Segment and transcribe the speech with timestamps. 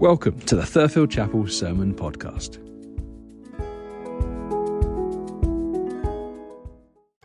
[0.00, 2.56] Welcome to the Thurfield Chapel Sermon Podcast.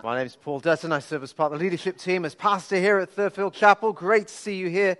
[0.03, 0.91] My name is Paul Dutton.
[0.91, 3.93] I serve as part of the leadership team as pastor here at Thurfield Chapel.
[3.93, 4.97] Great to see you here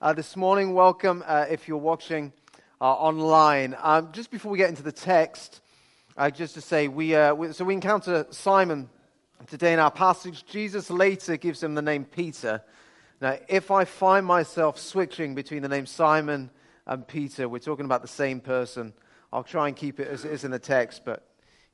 [0.00, 0.72] uh, this morning.
[0.72, 2.32] Welcome uh, if you're watching
[2.80, 3.76] uh, online.
[3.82, 5.60] Um, just before we get into the text,
[6.16, 8.88] uh, just to say, we, uh, we, so we encounter Simon
[9.48, 10.46] today in our passage.
[10.46, 12.62] Jesus later gives him the name Peter.
[13.20, 16.48] Now, if I find myself switching between the name Simon
[16.88, 18.94] and Peter, we're talking about the same person.
[19.30, 21.22] I'll try and keep it as it is in the text, but,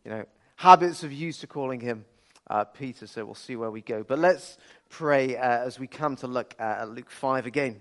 [0.04, 0.24] you know,
[0.56, 2.04] habits of used to calling him
[2.50, 4.02] uh, Peter, so we'll see where we go.
[4.02, 4.58] But let's
[4.90, 7.80] pray uh, as we come to look at Luke 5 again.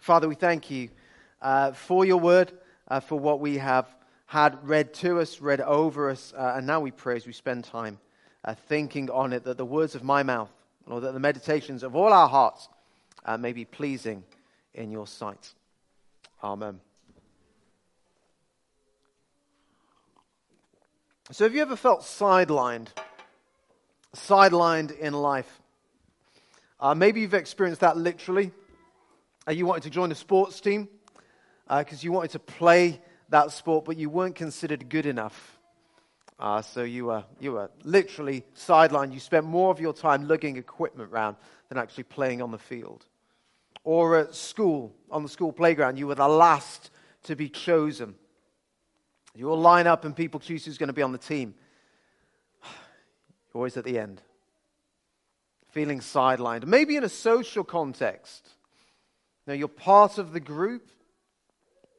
[0.00, 0.90] Father, we thank you
[1.42, 2.52] uh, for your word,
[2.86, 3.92] uh, for what we have
[4.26, 7.64] had read to us, read over us, uh, and now we pray as we spend
[7.64, 7.98] time
[8.68, 10.50] thinking on it that the words of my mouth,
[10.86, 12.68] or that the meditations of all our hearts
[13.38, 14.24] may be pleasing
[14.74, 15.52] in your sight.
[16.42, 16.80] Amen.
[21.30, 22.88] So, have you ever felt sidelined?
[24.16, 25.60] Sidelined in life?
[26.80, 28.50] Uh, maybe you've experienced that literally.
[29.46, 30.88] Uh, you wanted to join a sports team
[31.68, 35.58] because uh, you wanted to play that sport, but you weren't considered good enough.
[36.40, 39.14] Uh, so you were, you were literally sidelined.
[39.14, 41.36] You spent more of your time lugging equipment around
[41.68, 43.06] than actually playing on the field
[43.84, 46.90] or at school, on the school playground, you were the last
[47.24, 48.14] to be chosen.
[49.34, 51.54] You all line up and people choose who's going to be on the team.
[52.62, 54.22] You're always at the end,
[55.70, 56.64] feeling sidelined.
[56.66, 58.48] Maybe in a social context.
[59.46, 60.88] Now, you're part of the group,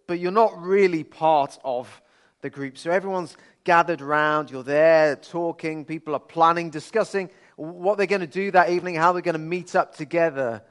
[0.08, 2.02] but you're not really part of
[2.42, 2.78] the group.
[2.78, 8.28] So everyone's gathered around, you're there talking, people are planning, discussing what they're going to
[8.28, 10.62] do that evening, how they're going to meet up together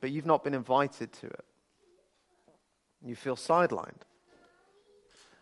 [0.00, 1.44] but you've not been invited to it.
[3.04, 4.02] You feel sidelined.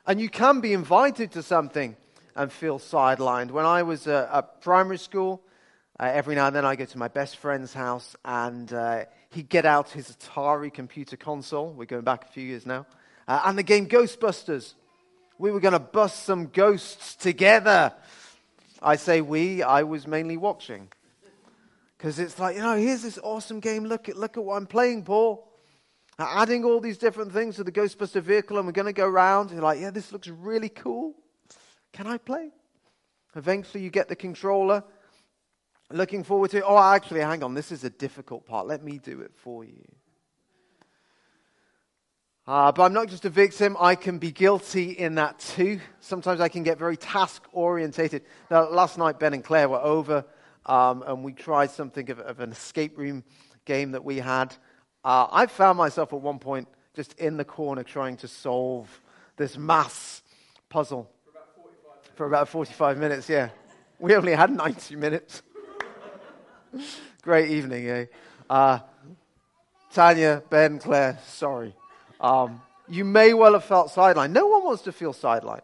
[0.07, 1.97] And you can be invited to something
[2.35, 3.51] and feel sidelined.
[3.51, 5.43] When I was uh, at primary school,
[6.01, 9.49] uh, every now and then I go to my best friend's house and uh, he'd
[9.49, 11.73] get out his Atari computer console.
[11.73, 12.87] We're going back a few years now.
[13.27, 14.75] Uh, and the game Ghostbusters.
[15.39, 17.93] We were going to bust some ghosts together.
[18.83, 20.89] I say we, I was mainly watching.
[21.99, 23.85] Because it's like, you know, here's this awesome game.
[23.85, 25.49] Look at, look at what I'm playing, Paul.
[26.17, 29.51] Adding all these different things to the Ghostbuster vehicle, and we're going to go around.
[29.51, 31.15] You're like, yeah, this looks really cool.
[31.93, 32.51] Can I play?
[33.35, 34.85] Eventually, you get the controller.
[35.91, 36.65] Looking forward to it.
[36.67, 37.55] Oh, actually, hang on.
[37.55, 38.67] This is a difficult part.
[38.67, 39.85] Let me do it for you.
[42.47, 43.77] Uh, but I'm not just a victim.
[43.79, 45.81] I can be guilty in that too.
[46.01, 48.23] Sometimes I can get very task orientated.
[48.51, 50.25] Now, last night, Ben and Claire were over
[50.67, 53.25] um, and we tried something of, of, an escape room
[53.65, 54.55] game that we had.
[55.05, 59.01] Uh, I found myself at one point just in the corner trying to solve
[59.37, 60.23] this mass
[60.69, 63.29] puzzle for about 45 for about 45 minutes.
[63.29, 63.51] Yeah,
[63.99, 65.43] we only had 90 minutes.
[67.23, 68.05] Great evening, eh?
[68.49, 68.81] Uh,
[69.93, 71.75] Tanya, Ben, Claire, sorry.
[72.21, 74.33] Um, you may well have felt sidelined.
[74.33, 75.61] No one wants to feel sidelined.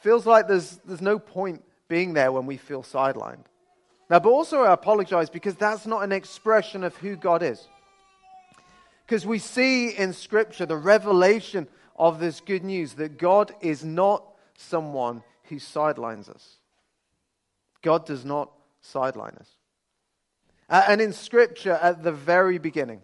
[0.00, 3.44] Feels like there's, there's no point being there when we feel sidelined.
[4.12, 7.66] Now, but also I apologize because that's not an expression of who God is.
[9.06, 14.22] Because we see in Scripture the revelation of this good news that God is not
[14.54, 16.56] someone who sidelines us.
[17.80, 18.50] God does not
[18.82, 19.48] sideline us.
[20.68, 23.00] Uh, and in Scripture, at the very beginning,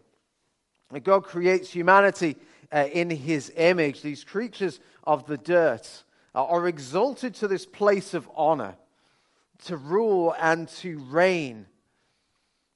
[1.05, 2.37] God creates humanity
[2.71, 4.03] uh, in his image.
[4.03, 6.05] These creatures of the dirt
[6.35, 8.77] uh, are exalted to this place of honor
[9.65, 11.67] to rule and to reign.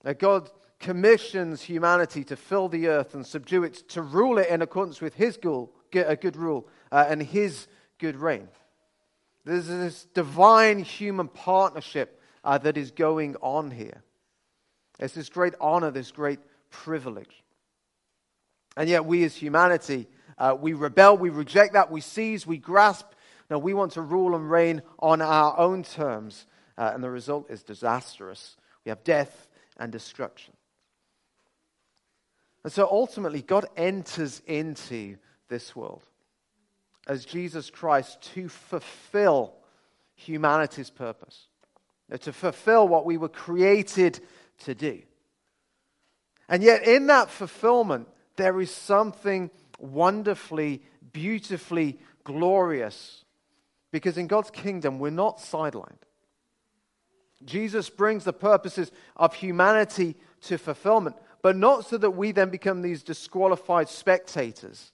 [0.04, 0.50] Now, God
[0.81, 5.15] commissions humanity to fill the earth and subdue it, to rule it in accordance with
[5.15, 8.48] His good, a good rule uh, and His good reign.
[9.44, 14.03] There's this divine human partnership uh, that is going on here.
[14.99, 16.40] It's this great honor, this great
[16.70, 17.43] privilege.
[18.76, 20.08] And yet, we as humanity,
[20.38, 23.06] uh, we rebel, we reject that, we seize, we grasp.
[23.50, 26.46] Now, we want to rule and reign on our own terms
[26.76, 28.56] uh, and the result is disastrous.
[28.84, 30.54] We have death and destruction.
[32.64, 35.16] And so ultimately, God enters into
[35.48, 36.02] this world
[37.06, 39.54] as Jesus Christ to fulfill
[40.14, 41.46] humanity's purpose,
[42.20, 44.20] to fulfill what we were created
[44.60, 45.02] to do.
[46.48, 50.82] And yet, in that fulfillment, there is something wonderfully,
[51.12, 53.24] beautifully glorious.
[53.90, 55.98] Because in God's kingdom, we're not sidelined.
[57.44, 62.83] Jesus brings the purposes of humanity to fulfillment, but not so that we then become
[62.83, 64.93] these disqualified spectators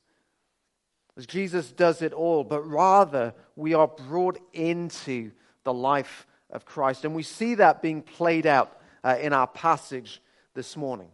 [1.18, 5.32] as Jesus does it all, but rather we are brought into
[5.64, 7.04] the life of Christ.
[7.04, 10.22] And we see that being played out uh, in our passage
[10.54, 11.08] this morning.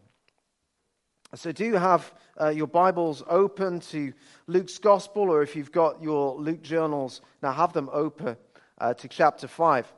[1.34, 4.12] So, do you have uh, your Bibles open to
[4.46, 8.36] Luke's Gospel, or if you've got your Luke journals, now have them open
[8.78, 9.90] uh, to chapter 5.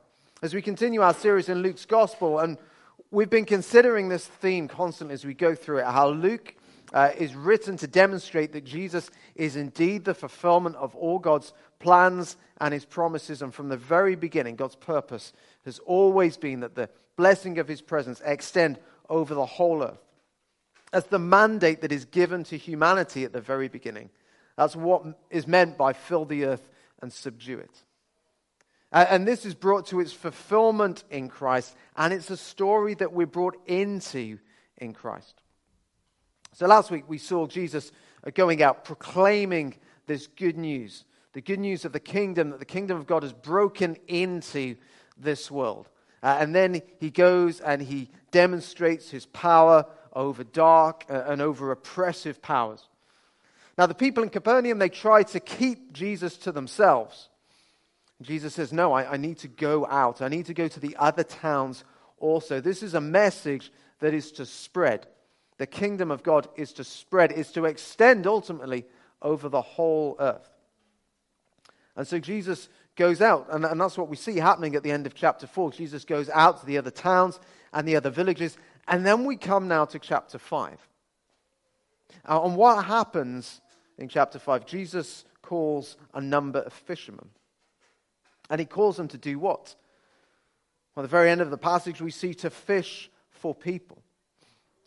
[0.43, 2.59] As we continue our series in Luke's Gospel, and
[3.11, 6.55] we've been considering this theme constantly as we go through it how Luke
[6.93, 12.37] uh, is written to demonstrate that Jesus is indeed the fulfillment of all God's plans
[12.61, 13.41] and his promises.
[13.41, 15.33] And from the very beginning, God's purpose
[15.65, 18.79] has always been that the blessing of his presence extend
[19.09, 20.05] over the whole earth.
[20.93, 24.11] That's the mandate that is given to humanity at the very beginning.
[24.59, 26.69] That's what is meant by fill the earth
[27.01, 27.85] and subdue it.
[28.93, 33.27] And this is brought to its fulfillment in Christ, and it's a story that we're
[33.27, 34.39] brought into
[34.79, 35.35] in Christ.
[36.53, 37.93] So last week we saw Jesus
[38.35, 39.75] going out proclaiming
[40.07, 41.05] this good news
[41.37, 44.75] the good news of the kingdom, that the kingdom of God has broken into
[45.19, 45.87] this world.
[46.23, 49.85] Uh, and then he goes and he demonstrates his power
[50.15, 52.89] over dark uh, and over oppressive powers.
[53.77, 57.29] Now, the people in Capernaum, they try to keep Jesus to themselves.
[58.23, 60.23] Jesus says, No, I, I need to go out.
[60.23, 61.85] I need to go to the other towns
[62.19, 62.61] also.
[62.61, 65.07] This is a message that is to spread.
[65.59, 68.85] The kingdom of God is to spread, is to extend ultimately
[69.23, 70.51] over the whole earth.
[71.97, 75.07] And so Jesus goes out, and, and that's what we see happening at the end
[75.07, 75.73] of chapter 4.
[75.73, 77.41] Jesus goes out to the other towns
[77.73, 78.57] and the other villages.
[78.89, 80.79] And then we come now to chapter 5.
[82.29, 83.61] Uh, and what happens
[83.99, 84.67] in chapter 5?
[84.67, 87.29] Jesus calls a number of fishermen.
[88.51, 89.75] And he calls them to do what?
[90.95, 94.03] Well, at the very end of the passage, we see to fish for people.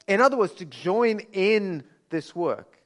[0.08, 2.80] In other words, to join in this work,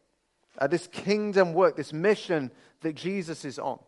[0.58, 3.80] uh, this kingdom work, this mission that Jesus is on.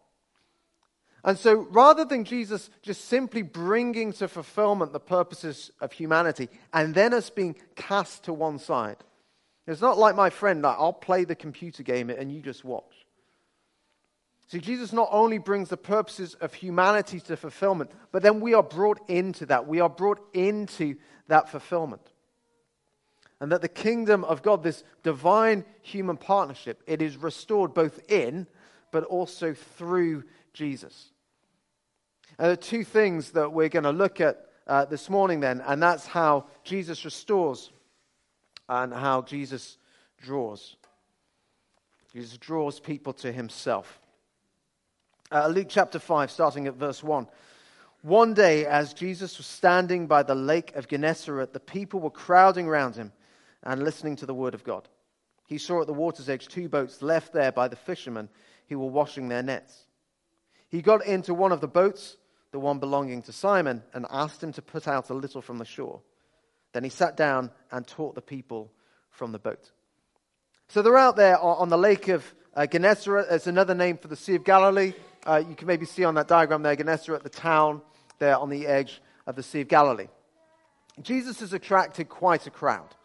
[1.26, 6.94] And so rather than Jesus just simply bringing to fulfillment the purposes of humanity and
[6.94, 8.98] then us being cast to one side,
[9.68, 12.95] it's not like my friend, like, I'll play the computer game and you just watch.
[14.48, 18.64] See, Jesus not only brings the purposes of humanity to fulfillment, but then we are
[18.64, 19.68] brought into that.
[19.68, 20.96] We are brought into
[21.28, 22.02] that fulfillment.
[23.40, 28.48] And that the kingdom of God, this divine human partnership, it is restored both in,
[28.92, 31.10] but also through Jesus.
[32.38, 35.62] And there are two things that we're going to look at uh, this morning, then,
[35.62, 37.72] and that's how Jesus restores
[38.70, 39.78] and how Jesus
[40.22, 40.76] draws.
[42.14, 44.00] Jesus draws people to himself.
[45.36, 47.28] Uh, Luke chapter 5, starting at verse 1.
[48.04, 52.68] One day, as Jesus was standing by the lake of Gennesaret, the people were crowding
[52.68, 53.12] around him
[53.62, 54.88] and listening to the word of God.
[55.46, 58.30] He saw at the water's edge two boats left there by the fishermen
[58.70, 59.78] who were washing their nets.
[60.70, 62.16] He got into one of the boats
[62.54, 65.66] the one belonging to Simon, and asked him to put out a little from the
[65.66, 66.00] shore.
[66.72, 68.72] Then he sat down and taught the people
[69.10, 69.72] from the boat.
[70.70, 72.24] So they're out there on the lake of
[72.54, 73.28] uh, Gennesaret.
[73.30, 74.94] It's another name for the Sea of Galilee.
[75.26, 77.82] Uh, you can maybe see on that diagram there, Gennesaret, the town
[78.20, 80.08] there on the edge of the Sea of Galilee.
[81.02, 82.96] Jesus has attracted quite a crowd.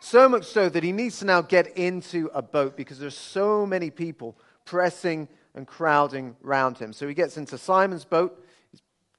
[0.00, 3.66] So much so that he needs to now get into a boat because there's so
[3.66, 6.92] many people pressing and crowding around him.
[6.92, 8.44] So he gets into Simon's boat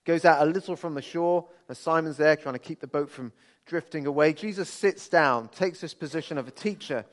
[0.09, 3.11] goes out a little from the shore and Simon's there trying to keep the boat
[3.11, 3.31] from
[3.67, 4.33] drifting away.
[4.33, 7.05] Jesus sits down, takes this position of a teacher,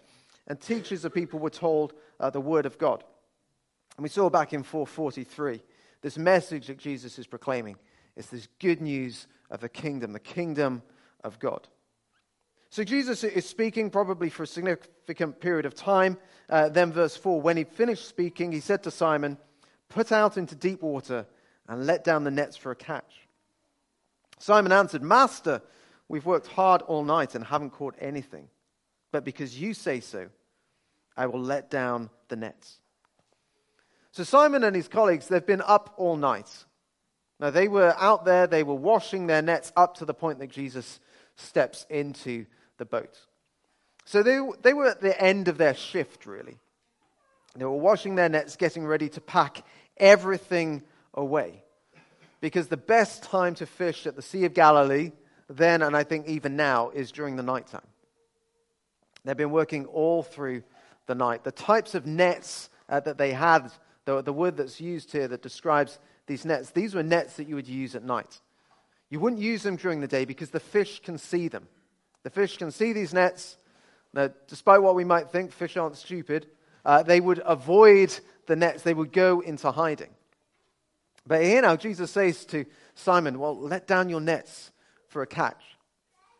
[0.46, 3.04] and teaches the people, we're told, uh, the word of God.
[3.96, 5.62] And we saw back in 443
[6.02, 7.76] this message that Jesus is proclaiming
[8.16, 10.82] is this good news of the kingdom, the kingdom
[11.22, 11.66] of God.
[12.70, 16.18] So Jesus is speaking probably for a significant period of time.
[16.48, 19.38] Uh, then, verse 4 when he finished speaking, he said to Simon,
[19.88, 21.26] Put out into deep water
[21.68, 23.28] and let down the nets for a catch.
[24.38, 25.62] Simon answered, Master,
[26.08, 28.48] we've worked hard all night and haven't caught anything.
[29.12, 30.28] But because you say so,
[31.16, 32.80] I will let down the nets.
[34.16, 36.48] So Simon and his colleagues, they've been up all night.
[37.38, 40.50] Now, they were out there, they were washing their nets up to the point that
[40.50, 41.00] Jesus
[41.34, 42.46] steps into
[42.78, 43.14] the boat.
[44.06, 46.56] So they, they were at the end of their shift, really.
[47.56, 49.62] They were washing their nets, getting ready to pack
[49.98, 50.82] everything
[51.12, 51.62] away.
[52.40, 55.12] Because the best time to fish at the Sea of Galilee,
[55.50, 57.86] then and I think even now, is during the nighttime.
[59.26, 60.62] They've been working all through
[61.04, 61.44] the night.
[61.44, 63.70] The types of nets uh, that they had,
[64.06, 67.56] the, the word that's used here that describes these nets, these were nets that you
[67.56, 68.40] would use at night.
[69.10, 71.68] You wouldn't use them during the day because the fish can see them.
[72.22, 73.58] The fish can see these nets.
[74.12, 76.46] Now, despite what we might think, fish aren't stupid.
[76.84, 80.10] Uh, they would avoid the nets, they would go into hiding.
[81.26, 84.70] But here now, Jesus says to Simon, Well, let down your nets
[85.08, 85.62] for a catch.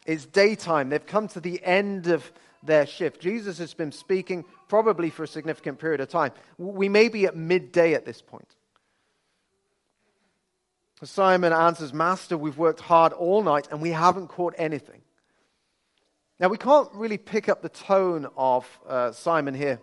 [0.07, 0.89] It's daytime.
[0.89, 2.31] They've come to the end of
[2.67, 3.21] their shift.
[3.21, 6.33] Jesus has been speaking probably for a significant period of time.
[6.59, 8.49] We may be at midday at this point.
[11.03, 15.03] Simon answers, Master, we've worked hard all night and we haven't caught anything.
[16.41, 19.81] Now, we can't really pick up the tone of uh, Simon here.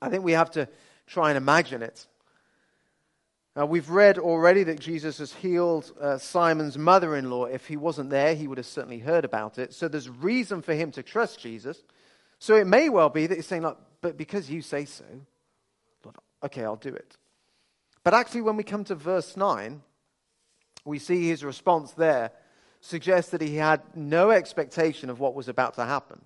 [0.00, 0.68] I think we have to
[1.06, 2.06] try and imagine it.
[3.58, 7.46] Now, we've read already that Jesus has healed uh, Simon's mother in law.
[7.46, 9.74] If he wasn't there, he would have certainly heard about it.
[9.74, 11.82] So there's reason for him to trust Jesus.
[12.38, 15.02] So it may well be that he's saying, Look, but because you say so,
[16.04, 17.16] Lord, okay, I'll do it.
[18.04, 19.82] But actually, when we come to verse 9,
[20.84, 22.30] we see his response there
[22.80, 26.20] suggests that he had no expectation of what was about to happen.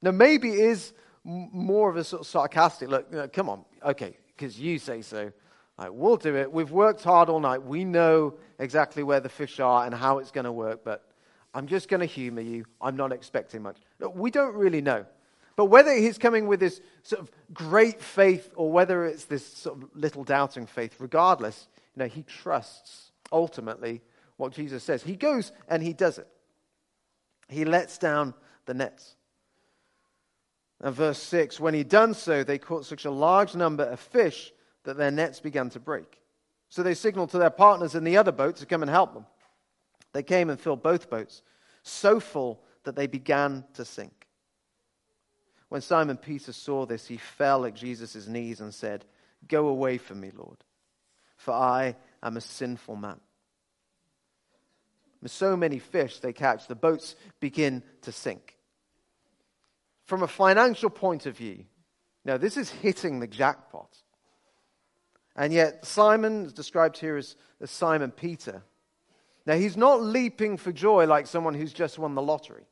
[0.00, 3.66] Now, maybe it is more of a sort of sarcastic look, you know, come on,
[3.84, 5.30] okay, because you say so.
[5.78, 6.52] Right, we'll do it.
[6.52, 7.62] We've worked hard all night.
[7.62, 11.04] We know exactly where the fish are and how it's going to work, but
[11.54, 12.66] I'm just going to humor you.
[12.80, 13.78] I'm not expecting much.
[14.14, 15.06] we don't really know.
[15.56, 19.82] But whether he's coming with this sort of great faith or whether it's this sort
[19.82, 24.00] of little doubting faith, regardless, you know, he trusts ultimately
[24.36, 25.02] what Jesus says.
[25.02, 26.28] He goes and he does it.
[27.48, 28.34] He lets down
[28.66, 29.14] the nets.
[30.80, 34.52] And verse 6 when he'd done so, they caught such a large number of fish
[34.84, 36.20] that their nets began to break.
[36.68, 39.26] So they signaled to their partners in the other boat to come and help them.
[40.12, 41.42] They came and filled both boats,
[41.82, 44.26] so full that they began to sink.
[45.68, 49.04] When Simon Peter saw this, he fell at Jesus' knees and said,
[49.48, 50.58] Go away from me, Lord,
[51.36, 53.20] for I am a sinful man.
[55.22, 58.58] With so many fish they catch, the boats begin to sink.
[60.04, 61.64] From a financial point of view,
[62.24, 63.96] now this is hitting the jackpot.
[65.34, 68.62] And yet, Simon is described here as, as Simon Peter.
[69.46, 72.64] Now, he's not leaping for joy like someone who's just won the lottery.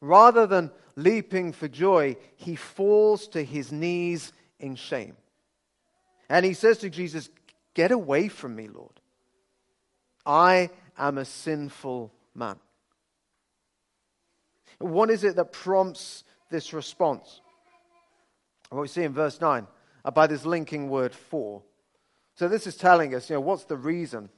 [0.00, 5.16] Rather than leaping for joy, he falls to his knees in shame.
[6.28, 7.28] And he says to Jesus,
[7.74, 9.00] Get away from me, Lord.
[10.24, 12.56] I am a sinful man.
[14.78, 17.40] What is it that prompts this response?
[18.70, 19.66] What we see in verse 9 uh,
[20.04, 21.62] Uh, by this linking word for.
[22.34, 24.30] So this is telling us, you know, what's the reason?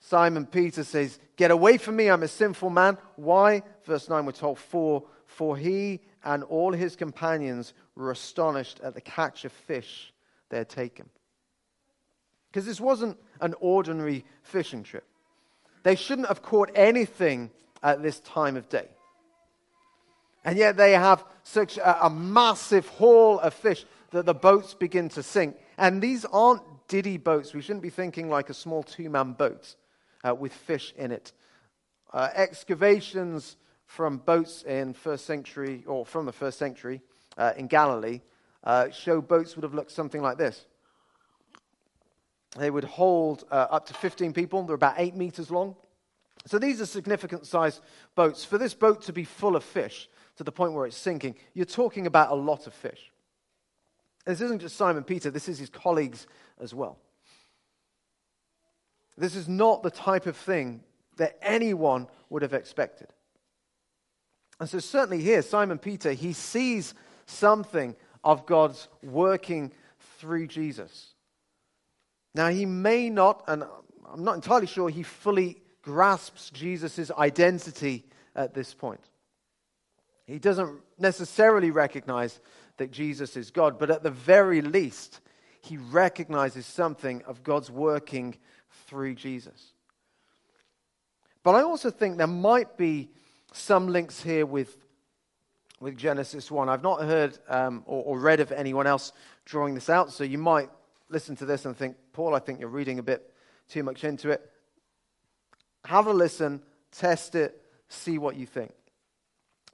[0.00, 2.98] Simon Peter says, Get away from me, I'm a sinful man.
[3.16, 3.62] Why?
[3.84, 9.00] Verse 9, we're told, For, for he and all his companions were astonished at the
[9.00, 10.12] catch of fish
[10.50, 11.08] they had taken.
[12.50, 15.06] Because this wasn't an ordinary fishing trip.
[15.82, 17.50] They shouldn't have caught anything
[17.82, 18.88] at this time of day.
[20.44, 23.84] And yet they have such a, a massive haul of fish
[24.16, 25.56] that the boats begin to sink.
[25.76, 27.52] And these aren't diddy boats.
[27.52, 29.76] We shouldn't be thinking like a small two man boat
[30.26, 31.32] uh, with fish in it.
[32.14, 37.02] Uh, excavations from boats in first century, or from the first century
[37.36, 38.22] uh, in Galilee,
[38.64, 40.64] uh, show boats would have looked something like this.
[42.56, 44.62] They would hold uh, up to 15 people.
[44.62, 45.76] They're about eight meters long.
[46.46, 47.80] So these are significant sized
[48.14, 48.46] boats.
[48.46, 51.66] For this boat to be full of fish to the point where it's sinking, you're
[51.66, 53.12] talking about a lot of fish.
[54.26, 56.26] This isn't just Simon Peter, this is his colleagues
[56.60, 56.98] as well.
[59.16, 60.82] This is not the type of thing
[61.16, 63.08] that anyone would have expected.
[64.60, 66.92] And so, certainly here, Simon Peter, he sees
[67.26, 69.72] something of God's working
[70.18, 71.14] through Jesus.
[72.34, 73.64] Now, he may not, and
[74.10, 78.04] I'm not entirely sure he fully grasps Jesus' identity
[78.34, 79.00] at this point.
[80.26, 82.40] He doesn't necessarily recognize
[82.76, 85.20] that Jesus is God, but at the very least,
[85.60, 88.36] he recognizes something of God's working
[88.86, 89.72] through Jesus.
[91.42, 93.08] But I also think there might be
[93.52, 94.76] some links here with,
[95.80, 96.68] with Genesis 1.
[96.68, 99.12] I've not heard um, or, or read of anyone else
[99.44, 100.70] drawing this out, so you might
[101.08, 103.32] listen to this and think, Paul, I think you're reading a bit
[103.68, 104.50] too much into it.
[105.84, 108.72] Have a listen, test it, see what you think.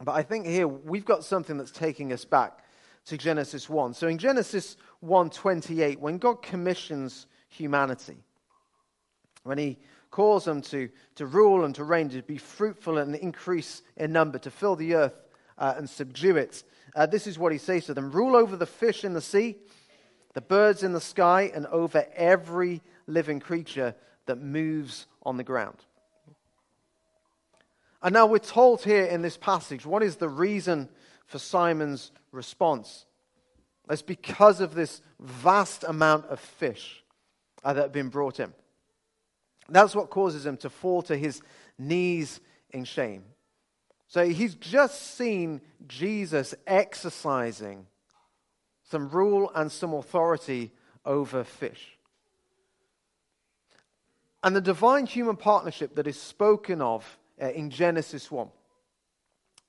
[0.03, 2.62] But I think here we've got something that's taking us back
[3.07, 3.95] to Genesis 1.
[3.95, 8.17] So in Genesis 1:28, when God commissions humanity,
[9.43, 9.79] when he
[10.11, 14.39] calls them to, to rule and to reign, to be fruitful and increase in number,
[14.39, 15.15] to fill the earth
[15.59, 16.63] uh, and subdue it,
[16.95, 19.57] uh, this is what he says to them Rule over the fish in the sea
[20.35, 23.95] the birds in the sky, and over every living creature
[24.27, 25.77] that moves on the ground.
[28.03, 30.89] And now we're told here in this passage what is the reason
[31.27, 33.07] for Simon's response.
[33.91, 37.03] It's because of this vast amount of fish
[37.65, 38.53] uh, that have been brought in.
[39.69, 41.41] That's what causes him to fall to his
[41.79, 43.25] knees in shame.
[44.09, 47.87] So he's just seen Jesus exercising
[48.83, 50.71] some rule and some authority
[51.05, 51.97] over fish.
[54.43, 58.49] And the divine human partnership that is spoken of uh, in Genesis 1,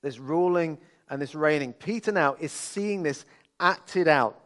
[0.02, 3.24] this ruling and this reigning, Peter now is seeing this
[3.60, 4.40] acted out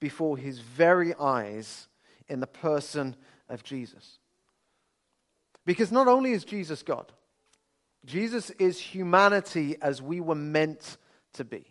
[0.00, 1.88] before his very eyes
[2.28, 3.16] in the person
[3.48, 4.18] of Jesus.
[5.66, 7.12] Because not only is Jesus God,
[8.04, 10.98] Jesus is humanity as we were meant
[11.34, 11.64] to be.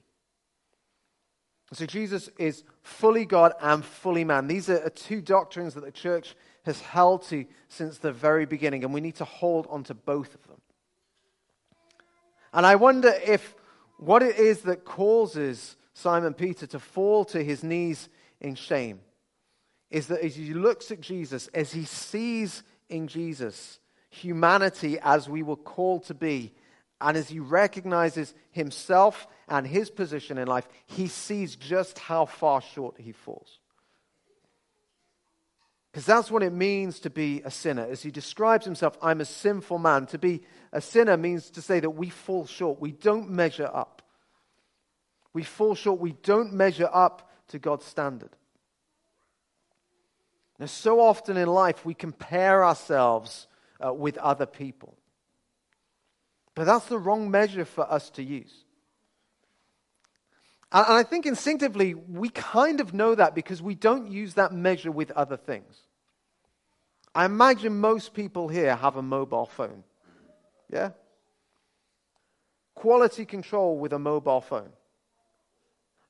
[1.73, 4.47] So Jesus is fully God and fully man.
[4.47, 6.35] These are two doctrines that the church
[6.65, 10.33] has held to since the very beginning, and we need to hold on to both
[10.35, 10.61] of them.
[12.53, 13.55] And I wonder if
[14.05, 18.09] what it is that causes Simon Peter to fall to his knees
[18.41, 18.99] in shame
[19.89, 23.79] is that as he looks at Jesus, as he sees in Jesus
[24.09, 26.53] humanity as we were called to be,
[26.99, 32.61] and as he recognizes himself and his position in life, he sees just how far
[32.61, 33.59] short he falls.
[35.91, 37.85] Because that's what it means to be a sinner.
[37.85, 40.07] As he describes himself, I'm a sinful man.
[40.07, 40.41] To be
[40.71, 42.81] a sinner means to say that we fall short.
[42.81, 43.92] We don't measure up.
[45.33, 45.99] We fall short.
[45.99, 48.35] We don't measure up to God's standard.
[50.59, 53.47] Now, so often in life, we compare ourselves
[53.83, 54.95] uh, with other people.
[56.55, 58.53] But that's the wrong measure for us to use.
[60.71, 64.53] And, and I think instinctively, we kind of know that because we don't use that
[64.53, 65.75] measure with other things.
[67.15, 69.83] I imagine most people here have a mobile phone.
[70.69, 70.91] Yeah?
[72.75, 74.69] Quality control with a mobile phone.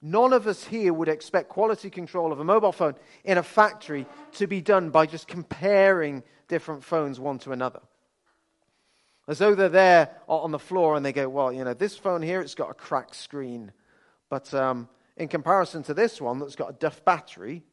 [0.06, 4.06] None of us here would expect quality control of a mobile phone in a factory
[4.34, 7.80] to be done by just comparing different phones one to another.
[9.30, 12.22] As though they're there on the floor and they go, well, you know, this phone
[12.22, 13.72] here, it's got a cracked screen.
[14.28, 17.63] But um, in comparison to this one that's got a duff battery,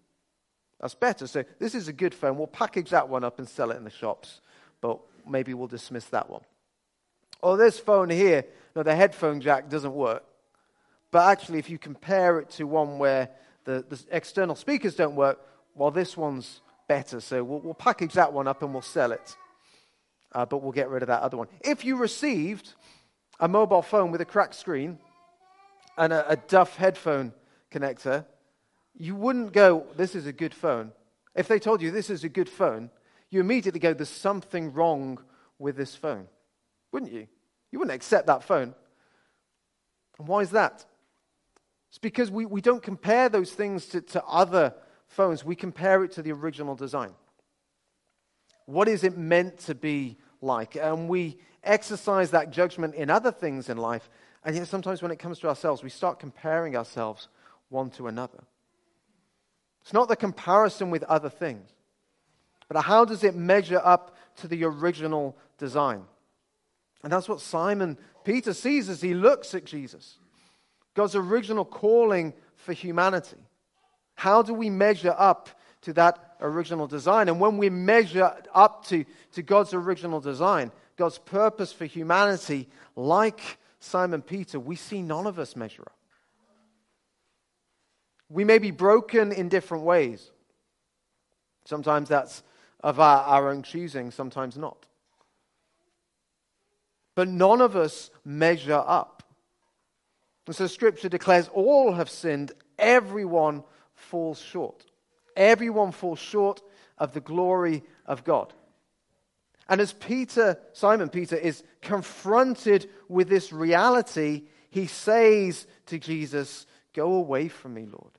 [0.80, 1.26] that's better.
[1.26, 2.38] So this is a good phone.
[2.38, 4.40] We'll package that one up and sell it in the shops.
[4.80, 6.42] But maybe we'll dismiss that one.
[7.42, 8.44] Or this phone here,
[8.76, 10.22] no, the headphone jack doesn't work.
[11.10, 13.30] But actually, if you compare it to one where
[13.64, 15.40] the, the external speakers don't work,
[15.74, 17.20] well, this one's better.
[17.20, 19.36] So we'll, we'll package that one up and we'll sell it.
[20.32, 21.48] Uh, but we'll get rid of that other one.
[21.60, 22.74] If you received
[23.40, 24.98] a mobile phone with a cracked screen
[25.96, 27.32] and a, a Duff headphone
[27.72, 28.24] connector,
[28.96, 30.92] you wouldn't go, This is a good phone.
[31.34, 32.90] If they told you this is a good phone,
[33.30, 35.18] you immediately go, There's something wrong
[35.58, 36.26] with this phone.
[36.92, 37.26] Wouldn't you?
[37.72, 38.74] You wouldn't accept that phone.
[40.18, 40.84] And why is that?
[41.90, 44.74] It's because we, we don't compare those things to, to other
[45.08, 47.12] phones, we compare it to the original design.
[48.66, 50.76] What is it meant to be like?
[50.76, 54.08] And we exercise that judgment in other things in life.
[54.44, 57.28] And yet, sometimes when it comes to ourselves, we start comparing ourselves
[57.68, 58.44] one to another.
[59.82, 61.68] It's not the comparison with other things,
[62.68, 66.04] but how does it measure up to the original design?
[67.02, 70.18] And that's what Simon Peter sees as he looks at Jesus.
[70.94, 73.36] God's original calling for humanity.
[74.14, 75.48] How do we measure up
[75.82, 77.28] to that original design?
[77.28, 83.58] And when we measure up to, to God's original design, God's purpose for humanity, like
[83.78, 85.96] Simon Peter, we see none of us measure up.
[88.28, 90.30] We may be broken in different ways.
[91.64, 92.42] Sometimes that's
[92.82, 94.86] of our, our own choosing, sometimes not.
[97.14, 99.22] But none of us measure up.
[100.50, 103.62] And so Scripture declares all have sinned, everyone
[103.94, 104.84] falls short.
[105.36, 106.60] Everyone falls short
[106.98, 108.52] of the glory of God.
[109.68, 117.12] And as Peter, Simon Peter, is confronted with this reality, he says to Jesus, Go
[117.12, 118.18] away from me, Lord.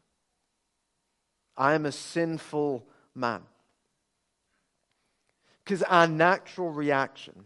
[1.57, 3.41] I am a sinful man.
[5.65, 7.43] Because our natural reaction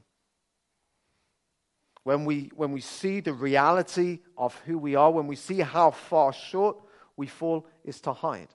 [2.06, 5.90] when we, when we see the reality of who we are, when we see how
[5.90, 6.78] far short
[7.18, 8.50] we fall, is to hide.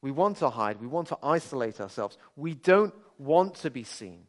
[0.00, 0.80] We want to hide.
[0.80, 2.16] We want to isolate ourselves.
[2.36, 4.28] We don't want to be seen.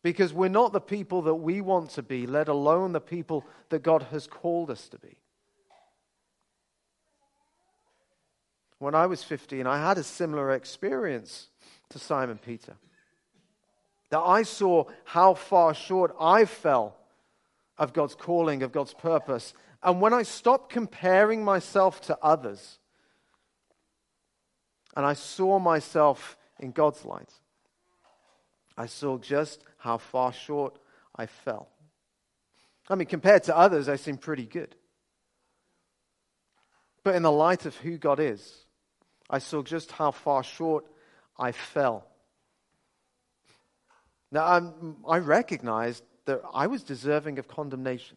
[0.00, 3.82] Because we're not the people that we want to be, let alone the people that
[3.82, 5.16] God has called us to be.
[8.78, 11.48] When I was 15, I had a similar experience
[11.88, 12.76] to Simon Peter
[14.12, 16.94] that I saw how far short I fell
[17.78, 22.78] of God's calling, of God's purpose, And when I stopped comparing myself to others
[24.94, 27.32] and I saw myself in God's light,
[28.76, 30.78] I saw just how far short
[31.16, 31.68] I fell.
[32.90, 34.76] I mean, compared to others, I seem pretty good.
[37.02, 38.66] But in the light of who God is,
[39.30, 40.84] I saw just how far short
[41.38, 42.06] I fell.
[44.32, 48.16] Now, I'm, i recognized that I was deserving of condemnation.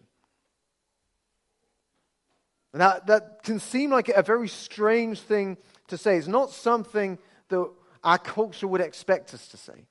[2.74, 6.18] That, that can seem like a very strange thing to say.
[6.18, 7.18] It's not something
[7.50, 7.70] that
[8.04, 9.86] our culture would expect us to say.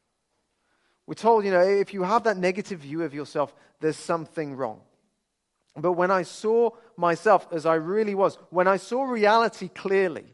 [1.06, 4.80] We're told, you know, if you have that negative view of yourself, there's something wrong.
[5.76, 10.26] But when I saw myself as I really was, when I saw reality clearly,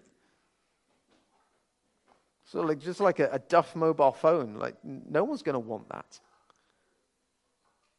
[2.50, 5.88] so like just like a, a Duff mobile phone, like no one's going to want
[5.90, 6.18] that.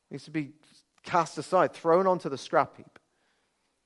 [0.09, 0.51] It needs to be
[1.03, 2.99] cast aside, thrown onto the scrap heap.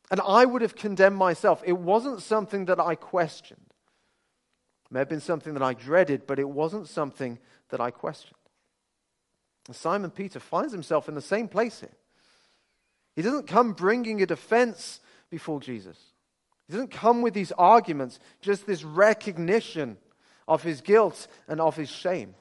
[0.10, 1.62] And I would have condemned myself.
[1.65, 3.62] It wasn't something that I questioned.
[4.86, 7.38] It may have been something that I dreaded, but it wasn't something
[7.69, 8.34] that I questioned.
[9.71, 11.95] Simon Peter finds himself in the same place here.
[13.15, 14.99] He doesn't come bringing a defense
[15.30, 15.97] before Jesus.
[16.67, 19.97] He doesn't come with these arguments, just this recognition
[20.47, 22.36] of his guilt and of his shame,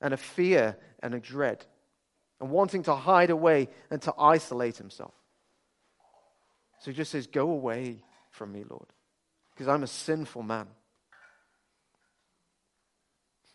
[0.00, 1.64] and a fear and a dread,
[2.40, 5.14] and wanting to hide away and to isolate himself.
[6.80, 8.86] So he just says, Go away from me, Lord,
[9.54, 10.66] because I'm a sinful man.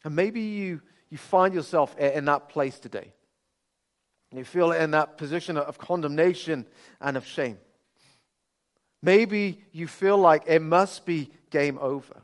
[0.04, 0.82] And maybe you
[1.14, 3.14] you find yourself in that place today.
[4.32, 6.66] You feel in that position of condemnation
[7.00, 7.60] and of shame.
[9.04, 12.23] Maybe you feel like it must be game over.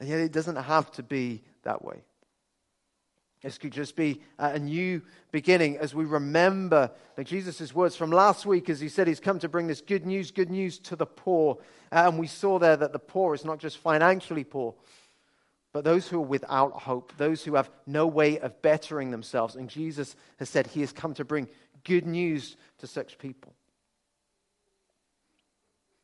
[0.00, 2.02] And yet it doesn't have to be that way.
[3.42, 8.44] This could just be a new beginning as we remember like Jesus' words from last
[8.44, 11.06] week as he said he's come to bring this good news, good news to the
[11.06, 11.56] poor.
[11.90, 14.74] Uh, and we saw there that the poor is not just financially poor,
[15.72, 19.56] but those who are without hope, those who have no way of bettering themselves.
[19.56, 21.48] And Jesus has said he has come to bring
[21.84, 23.54] good news to such people.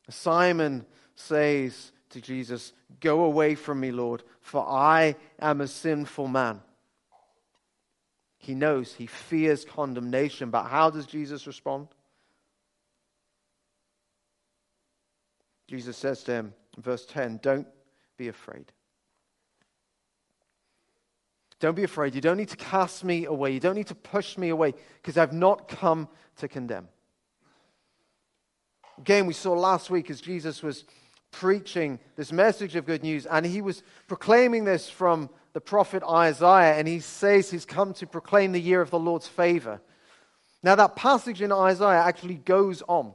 [0.09, 6.61] Simon says to Jesus, Go away from me, Lord, for I am a sinful man.
[8.37, 11.87] He knows, he fears condemnation, but how does Jesus respond?
[15.67, 17.67] Jesus says to him, verse 10, Don't
[18.15, 18.71] be afraid.
[21.59, 22.13] Don't be afraid.
[22.13, 23.51] You don't need to cast me away.
[23.51, 26.87] You don't need to push me away because I've not come to condemn.
[28.99, 30.85] Again, we saw last week as Jesus was
[31.31, 36.75] preaching this message of good news, and he was proclaiming this from the prophet Isaiah,
[36.75, 39.81] and he says he's come to proclaim the year of the Lord's favor.
[40.63, 43.13] Now, that passage in Isaiah actually goes on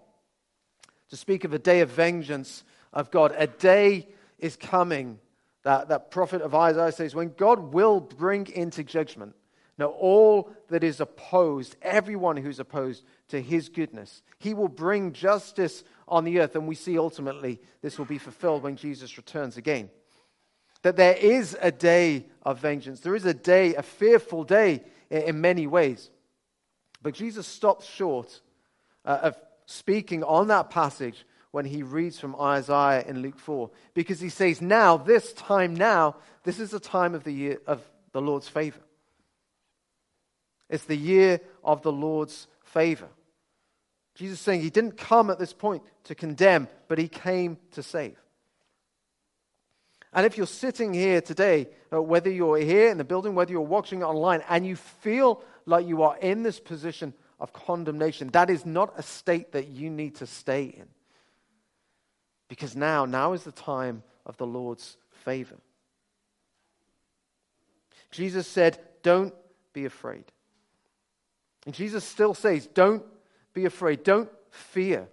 [1.11, 3.35] to speak of a day of vengeance of God.
[3.37, 5.19] A day is coming
[5.63, 9.35] that, that prophet of Isaiah says, when God will bring into judgment
[9.79, 15.83] now all that is opposed, everyone who's opposed to his goodness, he will bring justice
[16.07, 16.55] on the earth.
[16.55, 19.91] And we see ultimately this will be fulfilled when Jesus returns again.
[20.83, 23.01] That there is a day of vengeance.
[23.01, 26.11] There is a day, a fearful day in, many ways.
[27.03, 28.41] But Jesus stops short
[29.05, 34.21] uh, of speaking on that passage when he reads from Isaiah in Luke 4 because
[34.21, 37.81] he says, Now, this time now, this is the time of the year of
[38.13, 38.81] the Lord's favor.
[40.73, 43.09] It's the year of the Lord's favor.
[44.15, 47.83] Jesus is saying he didn't come at this point to condemn, but he came to
[47.83, 48.17] save.
[50.15, 53.61] And if you're sitting here today, uh, whether you're here in the building, whether you're
[53.61, 58.65] watching online, and you feel like you are in this position of condemnation, that is
[58.65, 60.89] not a state that you need to stay in.
[62.49, 65.57] Because now, now is the time of the Lord's favor.
[68.11, 69.35] Jesus said, Don't
[69.75, 70.32] be afraid.
[71.67, 73.05] And Jesus still says, Don't
[73.55, 74.03] be afraid.
[74.03, 75.09] Don't fear.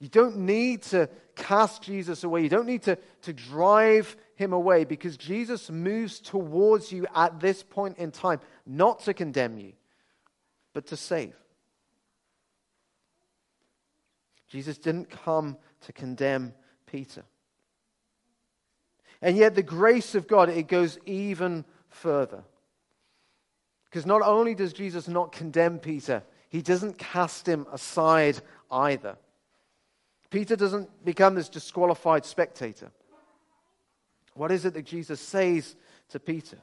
[0.00, 2.42] You don't need to cast Jesus away.
[2.42, 7.62] You don't need to, to drive him away because Jesus moves towards you at this
[7.62, 9.72] point in time, not to condemn you,
[10.72, 11.34] but to save.
[14.48, 16.54] Jesus didn't come to condemn
[16.86, 17.24] Peter.
[19.22, 22.44] And yet, the grace of God, it goes even further.
[23.94, 29.16] Because not only does Jesus not condemn Peter, he doesn't cast him aside either.
[30.30, 32.90] Peter doesn't become this disqualified spectator.
[34.32, 35.76] What is it that Jesus says
[36.08, 36.58] to Peter?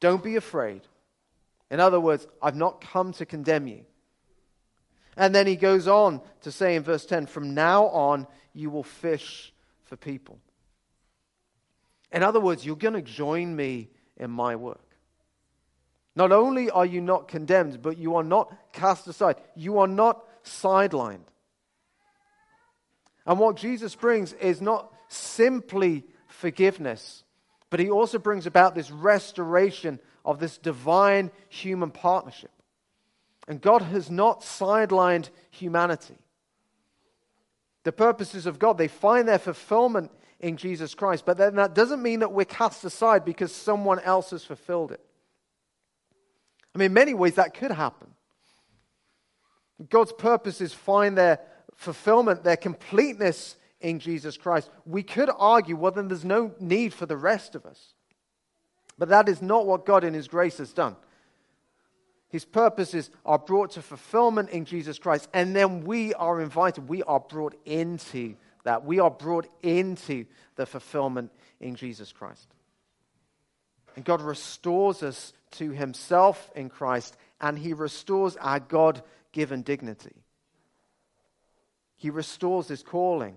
[0.00, 0.80] Don't be afraid.
[1.70, 3.84] In other words, I've not come to condemn you.
[5.16, 8.82] And then he goes on to say in verse 10 From now on, you will
[8.82, 9.52] fish
[9.84, 10.40] for people.
[12.10, 14.80] In other words, you're going to join me in my work.
[16.16, 19.36] Not only are you not condemned, but you are not cast aside.
[19.54, 21.26] You are not sidelined.
[23.26, 27.22] And what Jesus brings is not simply forgiveness,
[27.68, 32.50] but he also brings about this restoration of this divine human partnership.
[33.46, 36.16] And God has not sidelined humanity.
[37.84, 42.02] The purposes of God, they find their fulfillment in Jesus Christ, but then that doesn't
[42.02, 45.05] mean that we're cast aside because someone else has fulfilled it.
[46.76, 48.08] I mean, in many ways, that could happen.
[49.88, 51.40] God's purposes find their
[51.74, 54.68] fulfillment, their completeness in Jesus Christ.
[54.84, 57.94] We could argue, well, then there's no need for the rest of us.
[58.98, 60.96] But that is not what God in His grace has done.
[62.28, 67.02] His purposes are brought to fulfillment in Jesus Christ, and then we are invited, we
[67.04, 68.34] are brought into
[68.64, 68.84] that.
[68.84, 72.48] We are brought into the fulfillment in Jesus Christ.
[73.96, 80.14] And God restores us to Himself in Christ, and He restores our God given dignity.
[81.96, 83.36] He restores His calling,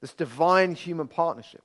[0.00, 1.62] this divine human partnership.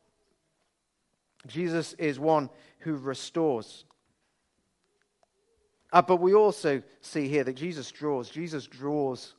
[1.45, 3.85] Jesus is one who restores.
[5.93, 8.29] Uh, but we also see here that Jesus draws.
[8.29, 9.35] Jesus draws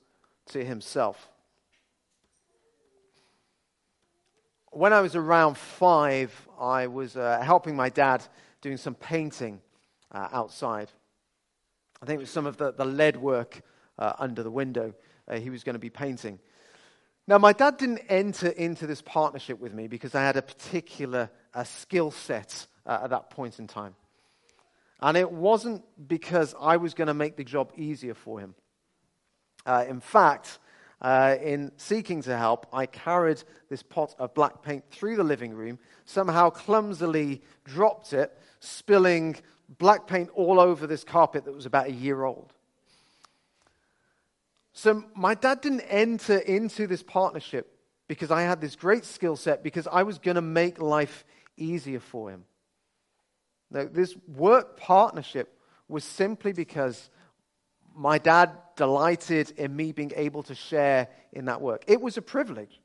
[0.47, 1.31] to himself.
[4.71, 8.23] When I was around five, I was uh, helping my dad
[8.61, 9.63] doing some painting
[10.13, 10.91] uh, outside.
[12.03, 13.63] I think it was some of the, the lead work
[13.99, 14.95] uh, under the window
[15.27, 16.39] uh, he was going to be painting.
[17.27, 21.31] Now, my dad didn't enter into this partnership with me because I had a particular
[21.55, 23.95] uh, skill set uh, at that point in time.
[25.01, 28.55] And it wasn't because I was going to make the job easier for him.
[29.67, 30.59] In fact,
[31.01, 35.55] uh, in seeking to help, I carried this pot of black paint through the living
[35.55, 39.37] room, somehow clumsily dropped it, spilling
[39.79, 42.53] black paint all over this carpet that was about a year old.
[44.73, 49.63] So my dad didn't enter into this partnership because I had this great skill set,
[49.63, 51.25] because I was going to make life
[51.57, 52.45] easier for him.
[53.71, 55.59] Now, this work partnership
[55.89, 57.11] was simply because
[57.99, 61.83] my dad delighted in me being able to share in that work.
[61.89, 62.81] It was a privilege.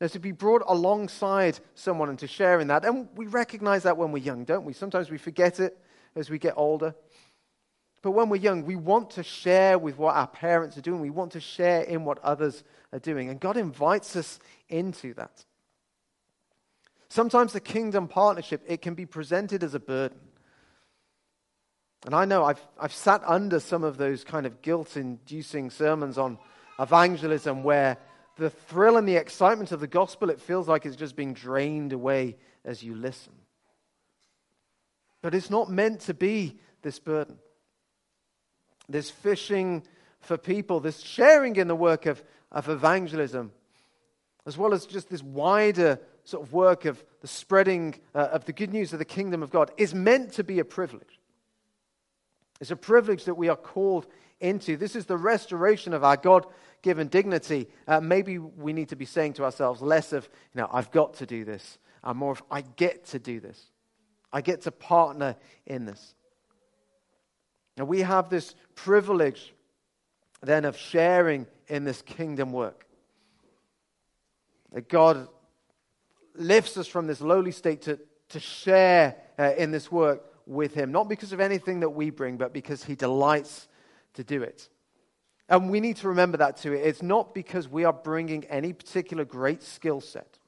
[0.00, 2.84] Now, to be brought alongside someone and to share in that.
[2.84, 4.74] And we recognize that when we're young, don't we?
[4.74, 5.76] Sometimes we forget it
[6.14, 6.94] as we get older.
[8.02, 11.00] But when we're young, we want to share with what our parents are doing.
[11.00, 13.30] We want to share in what others are doing.
[13.30, 14.38] And God invites us
[14.68, 15.44] into that.
[17.08, 20.18] Sometimes the kingdom partnership, it can be presented as a burden.
[22.06, 26.16] And I know I've, I've sat under some of those kind of guilt inducing sermons
[26.16, 26.38] on
[26.78, 27.98] evangelism where
[28.36, 31.92] the thrill and the excitement of the gospel, it feels like it's just being drained
[31.92, 33.32] away as you listen.
[35.20, 37.38] But it's not meant to be this burden
[38.88, 39.82] this fishing
[40.20, 43.52] for people, this sharing in the work of, of evangelism,
[44.46, 48.52] as well as just this wider sort of work of the spreading uh, of the
[48.52, 51.15] good news of the kingdom of God, is meant to be a privilege.
[52.60, 54.06] It's a privilege that we are called
[54.40, 54.76] into.
[54.76, 56.46] This is the restoration of our God
[56.82, 57.68] given dignity.
[57.86, 61.14] Uh, maybe we need to be saying to ourselves less of, you know, I've got
[61.14, 63.60] to do this, and more of, I get to do this.
[64.32, 66.14] I get to partner in this.
[67.76, 69.54] And we have this privilege
[70.42, 72.86] then of sharing in this kingdom work.
[74.72, 75.28] That God
[76.34, 77.98] lifts us from this lowly state to,
[78.30, 82.36] to share uh, in this work with Him, not because of anything that we bring,
[82.36, 83.68] but because He delights
[84.14, 84.68] to do it.
[85.48, 86.72] And we need to remember that too.
[86.72, 90.38] It's not because we are bringing any particular great skill set.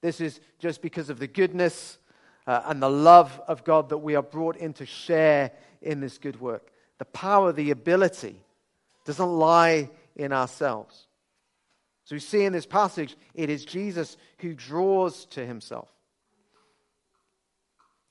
[0.00, 1.98] This is just because of the goodness
[2.46, 5.50] uh, and the love of God that we are brought in to share
[5.82, 6.70] in this good work.
[6.98, 8.36] The power, the ability
[9.04, 11.06] doesn't lie in ourselves.
[12.04, 15.88] So we see in this passage, it is Jesus who draws to himself.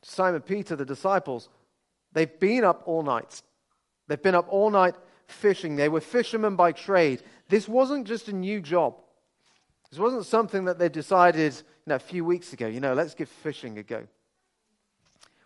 [0.04, 1.50] Simon Peter, the disciples,
[2.12, 3.42] they've been up all night.
[4.08, 4.96] They've been up all night
[5.28, 5.76] fishing.
[5.76, 7.24] They were fishermen by trade.
[7.50, 8.96] This wasn't just a new job.
[9.90, 13.14] This wasn't something that they decided you know, a few weeks ago, you know, let's
[13.14, 14.08] give fishing a go.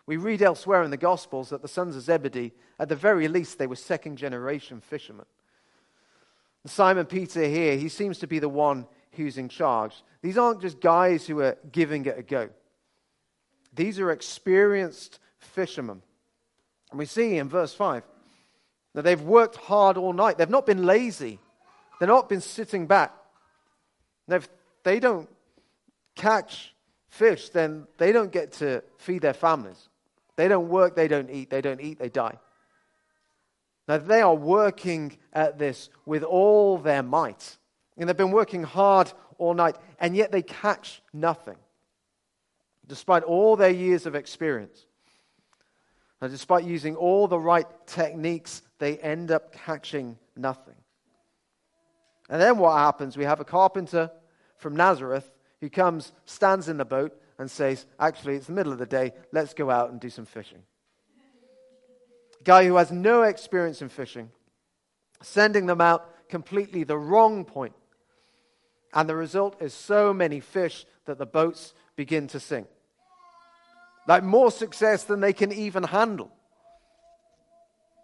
[0.06, 3.58] We read elsewhere in the Gospels that the sons of Zebedee, at the very least,
[3.58, 5.26] they were second generation fishermen.
[6.64, 10.02] Simon Peter here, he seems to be the one who's in charge.
[10.22, 12.48] These aren't just guys who are giving it a go,
[13.78, 16.02] these are experienced fishermen.
[16.90, 18.02] And we see in verse 5
[18.94, 20.36] that they've worked hard all night.
[20.36, 21.38] They've not been lazy,
[21.98, 23.14] they've not been sitting back.
[24.28, 24.48] If
[24.82, 25.28] they don't
[26.14, 26.74] catch
[27.08, 29.88] fish, then they don't get to feed their families.
[30.36, 31.50] They don't work, they don't eat.
[31.50, 32.38] They don't eat, they die.
[33.88, 37.56] Now, they are working at this with all their might.
[37.96, 41.56] And they've been working hard all night, and yet they catch nothing,
[42.88, 44.86] despite all their years of experience.
[46.20, 50.74] And despite using all the right techniques, they end up catching nothing.
[52.28, 53.16] And then what happens?
[53.16, 54.10] We have a carpenter
[54.56, 58.78] from Nazareth who comes, stands in the boat, and says, Actually, it's the middle of
[58.78, 60.62] the day, let's go out and do some fishing
[62.40, 64.30] A guy who has no experience in fishing,
[65.22, 67.74] sending them out completely the wrong point.
[68.92, 72.66] And the result is so many fish that the boats begin to sink.
[74.08, 76.32] Like more success than they can even handle.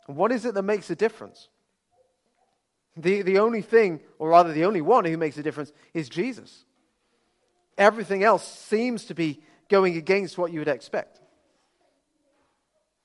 [0.07, 1.49] And what is it that makes a difference?
[2.95, 6.67] The, the only thing, or rather the only one who makes a difference, is Jesus.
[7.79, 11.21] Everything else seems to be going against what you would expect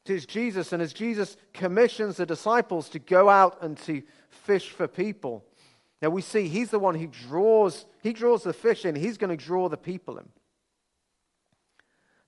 [0.06, 4.88] It's Jesus, and as Jesus commissions the disciples to go out and to fish for
[4.88, 5.46] people,
[6.02, 9.36] now we see he's the one who draws, he draws the fish in, he's going
[9.36, 10.28] to draw the people in.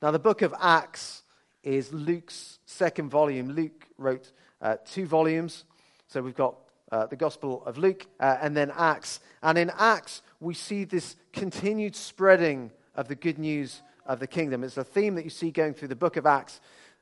[0.01, 1.21] Now, the book of Acts
[1.63, 3.51] is Luke's second volume.
[3.51, 5.63] Luke wrote uh, two volumes.
[6.07, 6.55] So we've got
[6.91, 9.19] uh, the Gospel of Luke uh, and then Acts.
[9.43, 14.63] And in Acts, we see this continued spreading of the good news of the kingdom.
[14.63, 16.59] It's a theme that you see going through the book of Acts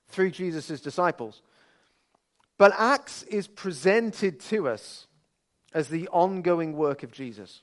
[0.09, 1.41] through Jesus' disciples.
[2.57, 5.07] But Acts is presented to us
[5.73, 7.62] as the ongoing work of Jesus.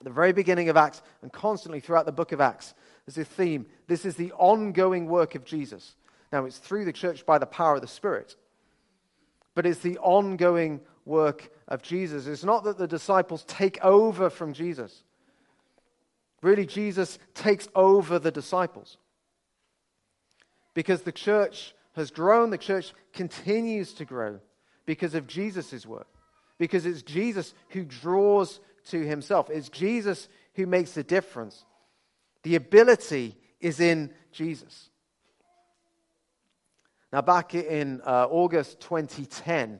[0.00, 2.74] At the very beginning of Acts and constantly throughout the book of Acts,
[3.08, 3.64] there's a theme.
[3.86, 5.96] This is the ongoing work of Jesus.
[6.30, 8.36] Now, it's through the church by the power of the Spirit,
[9.54, 12.26] but it's the ongoing work of Jesus.
[12.26, 15.04] It's not that the disciples take over from Jesus.
[16.42, 18.98] Really, Jesus takes over the disciples
[20.74, 24.38] because the church has grown, the church continues to grow
[24.84, 26.08] because of Jesus' work.
[26.58, 31.64] Because it's Jesus who draws to himself, it's Jesus who makes the difference.
[32.48, 34.88] The ability is in Jesus.
[37.12, 39.78] Now, back in uh, August 2010,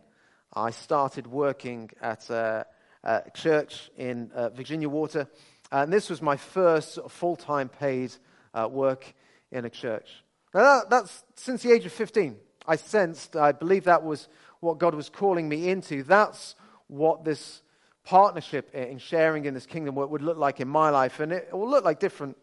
[0.52, 2.66] I started working at a,
[3.04, 5.28] a church in uh, Virginia Water,
[5.72, 8.12] and this was my first full time paid
[8.52, 9.14] uh, work
[9.50, 10.22] in a church.
[10.52, 12.36] Now, that, that's since the age of 15.
[12.66, 14.28] I sensed, I believe that was
[14.60, 16.02] what God was calling me into.
[16.02, 16.54] That's
[16.86, 17.62] what this
[18.04, 21.18] partnership in sharing in this kingdom work would look like in my life.
[21.20, 22.36] And it will look like different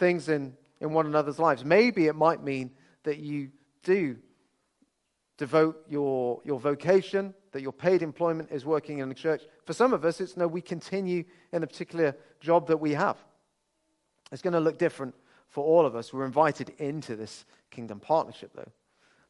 [0.00, 1.64] things in, in one another's lives.
[1.64, 2.72] Maybe it might mean
[3.04, 3.50] that you
[3.84, 4.16] do
[5.36, 9.42] devote your, your vocation, that your paid employment is working in the church.
[9.64, 13.16] For some of us, it's no, we continue in the particular job that we have.
[14.32, 15.14] It's going to look different
[15.48, 16.12] for all of us.
[16.12, 18.70] We're invited into this kingdom partnership, though.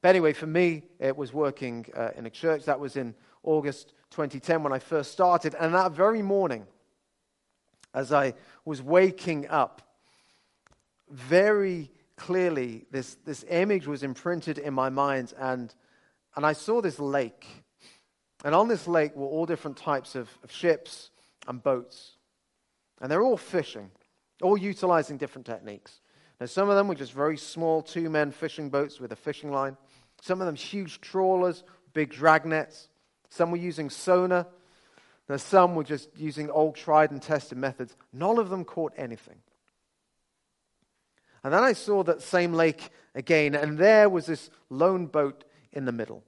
[0.02, 2.64] But anyway, for me, it was working uh, in a church.
[2.64, 5.54] That was in August 2010 when I first started.
[5.60, 6.66] And that very morning,
[7.94, 9.82] as I was waking up,
[11.10, 15.32] very clearly this, this image was imprinted in my mind.
[15.38, 15.74] And,
[16.36, 17.46] and I saw this lake.
[18.44, 21.10] And on this lake were all different types of, of ships
[21.46, 22.16] and boats.
[23.00, 23.90] And they're all fishing,
[24.42, 26.00] all utilizing different techniques.
[26.40, 29.52] Now, some of them were just very small two men fishing boats with a fishing
[29.52, 29.76] line.
[30.22, 32.88] Some of them huge trawlers, big drag nets.
[33.28, 34.46] Some were using sonar.
[35.28, 37.96] Now, some were just using old tried and tested methods.
[38.12, 39.36] None of them caught anything.
[41.42, 45.84] And then I saw that same lake again, and there was this lone boat in
[45.84, 46.22] the middle.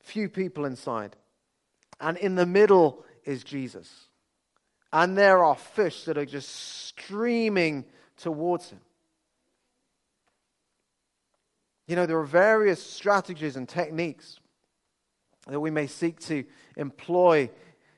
[0.00, 1.16] Few people inside.
[2.00, 4.08] And in the middle is Jesus.
[4.92, 7.84] And there are fish that are just streaming
[8.16, 8.80] towards him.
[11.86, 14.38] You know, there are various strategies and techniques
[15.46, 16.44] that we may seek to
[16.76, 17.50] employ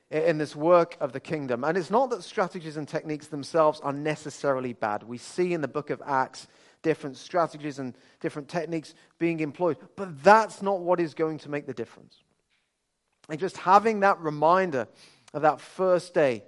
[0.09, 1.63] in this work of the kingdom.
[1.63, 5.03] And it's not that strategies and techniques themselves are necessarily bad.
[5.03, 6.47] We see in the book of Acts
[6.81, 11.65] different strategies and different techniques being employed, but that's not what is going to make
[11.65, 12.23] the difference.
[13.29, 14.87] And just having that reminder
[15.33, 16.43] of that first day,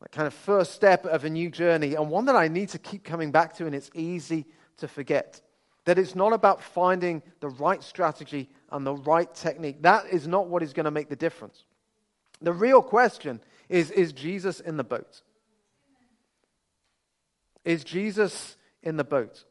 [0.00, 2.78] that kind of first step of a new journey, and one that I need to
[2.78, 4.46] keep coming back to, and it's easy
[4.78, 5.42] to forget.
[5.84, 9.82] That it's not about finding the right strategy and the right technique.
[9.82, 11.64] That is not what is going to make the difference.
[12.42, 15.22] The real question is Is Jesus in the boat?
[17.64, 19.44] Is Jesus in the boat?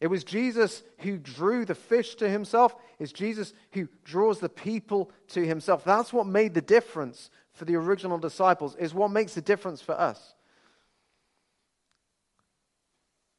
[0.00, 2.74] It was Jesus who drew the fish to himself.
[2.98, 5.84] It's Jesus who draws the people to himself.
[5.84, 9.98] That's what made the difference for the original disciples, is what makes the difference for
[9.98, 10.34] us.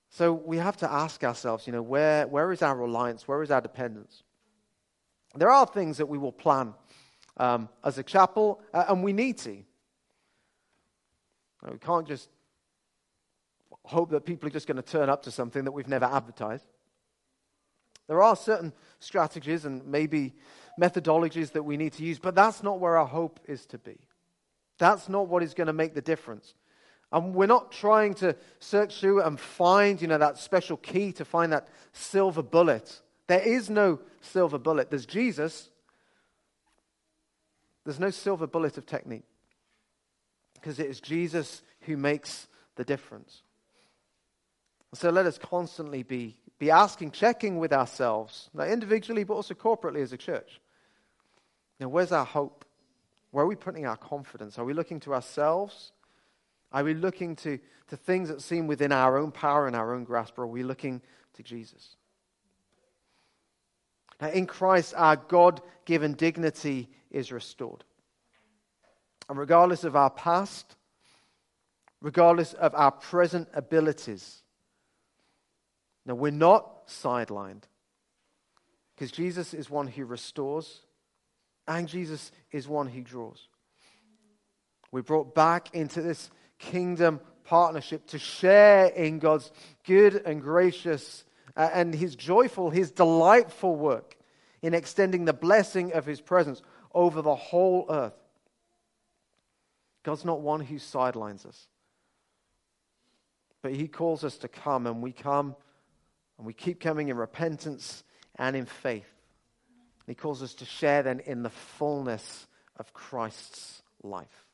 [0.10, 3.28] So we have to ask ourselves, you know, where, where is our reliance?
[3.28, 4.24] Where is our dependence?
[5.36, 6.74] There are things that we will plan
[7.38, 9.64] um, as a chapel, uh, and we need to.
[11.72, 12.30] We can't just
[13.84, 16.66] hope that people are just going to turn up to something that we've never advertised.
[18.08, 20.34] There are certain strategies and maybe
[20.80, 23.98] methodologies that we need to use, but that's not where our hope is to be.
[24.78, 26.54] That's not what is going to make the difference.
[27.12, 31.26] And we're not trying to search through and find, you know, that special key to
[31.26, 33.02] find that silver bullet.
[33.28, 34.90] There is no silver bullet.
[34.90, 35.70] There's Jesus.
[37.88, 39.24] There's no silver bullet of technique.
[40.56, 43.44] Because it is Jesus who makes the difference.
[44.94, 50.02] So let us constantly be, be asking, checking with ourselves, not individually, but also corporately
[50.02, 50.60] as a church.
[51.80, 52.66] Now, where's our hope?
[53.32, 54.60] Where are we putting our confidence?
[54.60, 55.94] Are we looking to ourselves?
[56.74, 57.58] Are we looking to,
[57.88, 60.64] to things that seem within our own power and our own grasp, or are we
[60.64, 61.02] looking
[61.36, 61.96] to Jesus?
[64.20, 67.84] Now, in Christ, our God given dignity is restored.
[69.30, 70.76] And regardless of our past,
[72.02, 74.42] regardless of our present abilities,
[76.06, 77.64] now we're not sidelined
[78.96, 80.82] because Jesus is one who restores
[81.68, 83.50] and Jesus is one who draws.
[84.92, 89.52] We're brought back into this kingdom partnership to share in God's
[89.86, 94.16] good and gracious uh, and his joyful, his delightful work
[94.62, 96.62] in extending the blessing of his presence
[96.98, 98.18] over the whole earth.
[100.02, 101.68] God's not one who sidelines us,
[103.62, 105.56] but he calls us to come, and we come
[106.38, 108.04] and we keep coming in repentance
[108.36, 109.06] and in faith.
[110.08, 114.46] He calls us to share then in the fullness of Christ's life.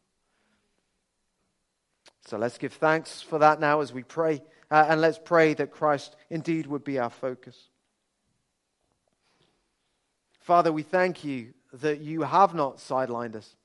[2.26, 4.42] So let's give thanks for that now as we pray.
[4.70, 7.70] Uh, and let's pray that Christ indeed would be our focus.
[10.42, 13.56] Father, we thank you that you have not sidelined us,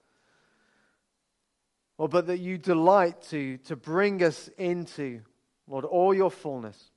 [1.99, 5.21] Lord, but that you delight to, to bring us into,
[5.67, 6.91] Lord, all your fullness.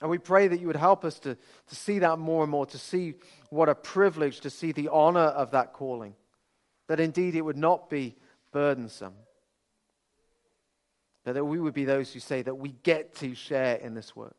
[0.00, 2.66] And we pray that you would help us to, to see that more and more,
[2.66, 3.14] to see
[3.50, 6.14] what a privilege, to see the honor of that calling,
[6.86, 8.14] that indeed it would not be
[8.52, 9.14] burdensome
[11.32, 14.36] that we would be those who say that we get to share in this work.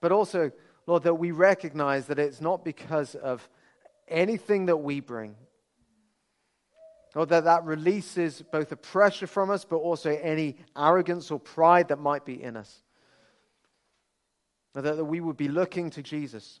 [0.00, 0.50] But also,
[0.86, 3.48] Lord, that we recognize that it's not because of
[4.10, 5.34] anything that we bring.
[7.14, 11.88] Lord, that that releases both the pressure from us, but also any arrogance or pride
[11.88, 12.82] that might be in us.
[14.74, 16.60] That, that we would be looking to Jesus.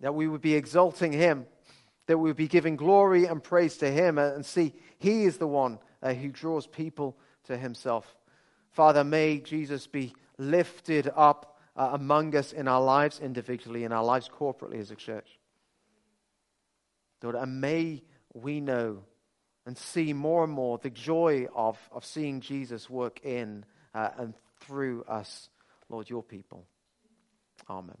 [0.00, 1.46] That we would be exalting him.
[2.06, 5.46] That we would be giving glory and praise to him and see he is the
[5.46, 8.16] one uh, who draws people to himself.
[8.72, 14.04] Father, may Jesus be lifted up uh, among us in our lives individually, in our
[14.04, 15.38] lives corporately as a church.
[17.22, 18.02] Lord, and may
[18.34, 19.02] we know
[19.66, 23.64] and see more and more the joy of, of seeing Jesus work in
[23.94, 25.48] uh, and through us,
[25.88, 26.66] Lord, your people.
[27.68, 27.96] Amen.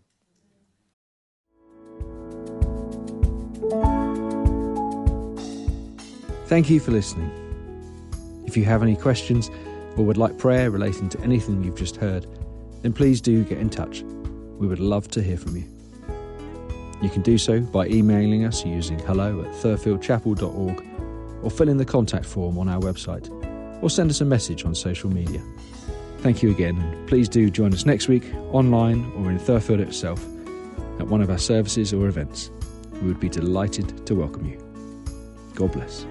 [6.46, 7.30] Thank you for listening.
[8.46, 9.50] If you have any questions
[9.96, 12.26] or would like prayer relating to anything you've just heard,
[12.82, 14.02] then please do get in touch.
[14.02, 15.75] We would love to hear from you.
[17.02, 20.84] You can do so by emailing us using hello at thurfieldchapel.org
[21.42, 23.30] or fill in the contact form on our website
[23.82, 25.42] or send us a message on social media.
[26.18, 30.24] Thank you again, and please do join us next week online or in Thurfield itself
[30.98, 32.50] at one of our services or events.
[32.94, 34.58] We would be delighted to welcome you.
[35.54, 36.06] God bless.